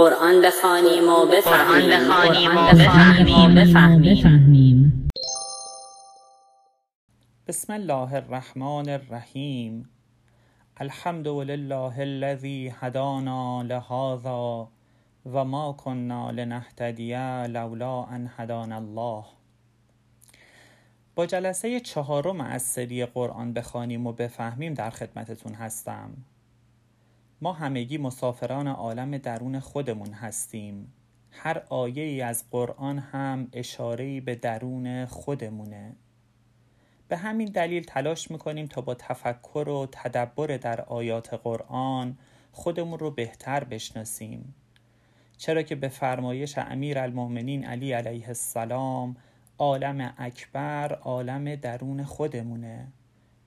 [0.00, 2.00] قرآن بخوانیم و بفهمیم.
[7.48, 9.90] بسم الله الرحمن الرحیم.
[10.76, 14.68] الحمد لله الذی هدانا لهذا
[15.32, 17.14] و ما کنا لنهتدی
[17.46, 19.24] لولا ان هدانا الله.
[21.14, 26.10] با جلسه چهارم از سری قرآن بخوانیم و بفهمیم در خدمتتون هستم.
[27.42, 30.92] ما همگی مسافران عالم درون خودمون هستیم.
[31.30, 35.96] هر آیه ای از قرآن هم اشاره به درون خودمونه.
[37.08, 42.18] به همین دلیل تلاش می‌کنیم تا با تفکر و تدبر در آیات قرآن
[42.52, 44.54] خودمون رو بهتر بشناسیم.
[45.38, 49.16] چرا که به فرمایش امیر المؤمنین علی علیه السلام
[49.58, 52.92] عالم اکبر عالم درون خودمونه.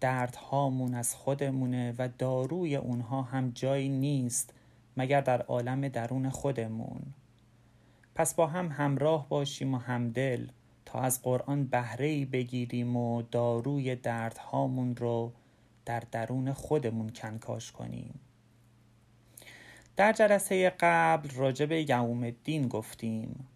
[0.00, 4.54] دردهامون از خودمونه و داروی اونها هم جایی نیست
[4.96, 7.02] مگر در عالم درون خودمون.
[8.14, 10.46] پس با هم همراه باشیم و همدل
[10.84, 15.32] تا از قرآن بهره بگیریم و داروی دردهامون رو
[15.84, 18.20] در درون خودمون کنکاش کنیم.
[19.96, 23.48] در جلسه قبل راجع یوم الدین گفتیم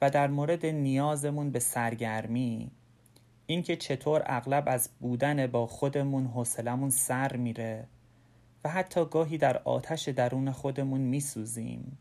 [0.00, 2.70] و در مورد نیازمون به سرگرمی
[3.46, 7.86] اینکه چطور اغلب از بودن با خودمون حوصلمون سر میره
[8.64, 11.98] و حتی گاهی در آتش درون خودمون میسوزیم.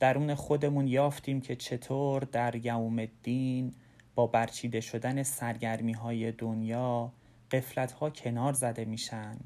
[0.00, 3.74] درون خودمون یافتیم که چطور در یوم الدین
[4.14, 7.12] با برچیده شدن سرگرمی های دنیا
[7.50, 9.36] قفلت ها کنار زده میشن.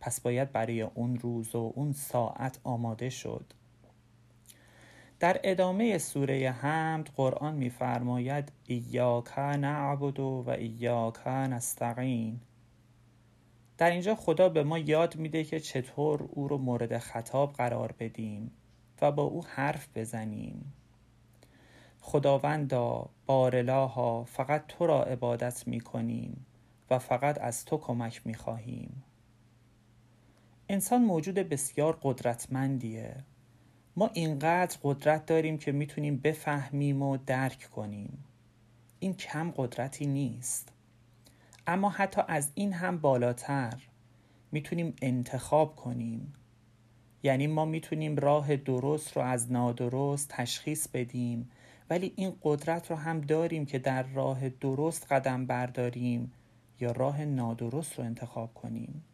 [0.00, 3.44] پس باید برای اون روز و اون ساعت آماده شد.
[5.20, 12.40] در ادامه سوره حمد قرآن میفرماید ایاک نعبد و ایاک نستعین.
[13.78, 18.50] در اینجا خدا به ما یاد میده که چطور او رو مورد خطاب قرار بدیم
[19.02, 20.72] و با او حرف بزنیم.
[22.00, 26.46] خداوندا بارلاها فقط تو را عبادت می‌کنیم
[26.90, 29.04] و فقط از تو کمک می‌خواهیم.
[30.68, 33.16] انسان موجود بسیار قدرتمندیه.
[34.00, 38.24] ما اینقدر قدرت داریم که می‌تونیم بفهمیم و درک کنیم.
[38.98, 40.72] این کم قدرتی نیست.
[41.66, 43.74] اما حتی از این هم بالاتر
[44.52, 46.32] می‌تونیم انتخاب کنیم.
[47.22, 51.50] یعنی ما می‌تونیم راه درست رو از نادرست تشخیص بدیم
[51.90, 56.32] ولی این قدرت رو هم داریم که در راه درست قدم برداریم
[56.80, 59.04] یا راه نادرست رو انتخاب کنیم.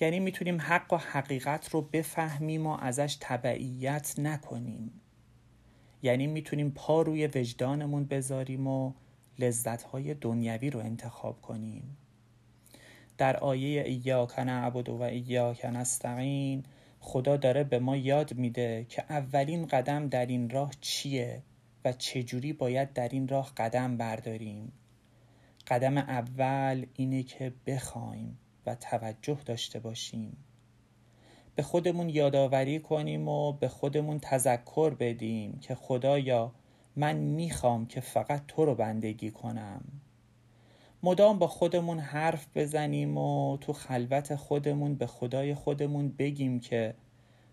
[0.00, 5.00] یعنی می‌تونیم حق و حقیقت رو بفهمیم و ازش تبعیت نکنیم.
[6.02, 8.92] یعنی می‌تونیم پا روی وجدانمون بذاریم و
[9.38, 11.96] لذتهای دنیوی رو انتخاب کنیم.
[13.18, 16.62] در آیه ایاک نعبد و ایاک نستعین
[17.00, 21.42] خدا داره به ما یاد میده که اولین قدم در این راه چیه
[21.84, 24.72] و چجوری باید در این راه قدم برداریم.
[25.66, 28.38] قدم اول اینه که بخوایم.
[28.66, 30.36] و توجه داشته باشیم.
[31.54, 36.52] به خودمون یادآوری کنیم و به خودمون تذکر بدیم که خدایا
[36.96, 39.84] من می‌خوام که فقط تو رو بندگی کنم.
[41.02, 46.94] مدام با خودمون حرف بزنیم و تو خلوت خودمون به خدای خودمون بگیم که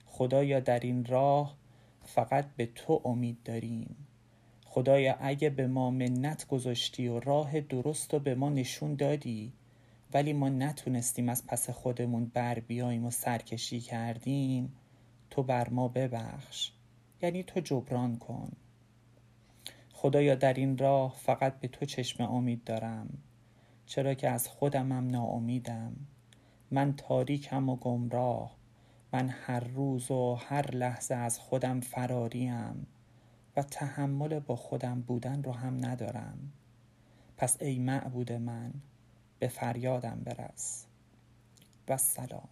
[0.05, 1.55] خدایا در این راه
[2.03, 3.95] فقط به تو امید داریم.
[4.65, 9.53] خدایا اگه به ما منت گذاشتی و راه درست رو به ما نشون دادی
[10.13, 14.73] ولی ما نتونستیم از پس خودمون بر بیاییم و سرکشی کردیم
[15.29, 16.71] تو بر ما ببخش.
[17.21, 18.51] یعنی تو جبران کن.
[19.93, 23.09] خدایا در این راه فقط به تو چشم امید دارم.
[23.85, 25.95] چرا که از خودمم ناامیدم.
[26.71, 28.55] من تاریکم و گمراه.
[29.13, 32.87] من هر روز و هر لحظه از خودم فراریم
[33.55, 36.51] و تحمل با خودم بودن رو هم ندارم.
[37.37, 38.73] پس ای معبود من
[39.41, 40.85] به فریادم برس.
[41.87, 42.49] و سلام.